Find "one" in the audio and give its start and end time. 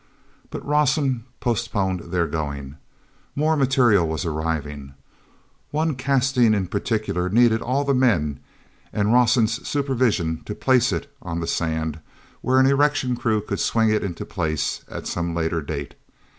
5.69-5.93